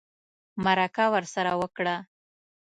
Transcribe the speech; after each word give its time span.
مرکه 0.63 1.05
ورسره 1.13 1.51
وکړه 1.61 1.95